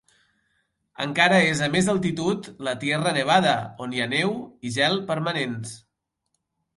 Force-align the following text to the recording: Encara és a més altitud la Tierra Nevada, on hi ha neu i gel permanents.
Encara 1.03 1.41
és 1.49 1.59
a 1.65 1.67
més 1.75 1.89
altitud 1.93 2.49
la 2.67 2.73
Tierra 2.83 3.11
Nevada, 3.17 3.51
on 3.85 3.93
hi 3.97 4.01
ha 4.01 4.07
neu 4.15 4.33
i 4.69 4.73
gel 4.79 4.97
permanents. 5.13 5.75